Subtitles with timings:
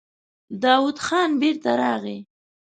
[0.61, 2.19] داوود خان بېرته راغی.